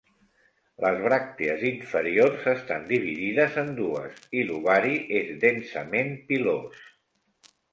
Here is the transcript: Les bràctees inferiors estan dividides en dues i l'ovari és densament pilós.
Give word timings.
Les 0.83 0.95
bràctees 1.07 1.65
inferiors 1.71 2.47
estan 2.53 2.87
dividides 2.93 3.59
en 3.65 3.69
dues 3.83 4.19
i 4.41 4.47
l'ovari 4.49 4.97
és 5.21 5.31
densament 5.45 6.11
pilós. 6.33 6.83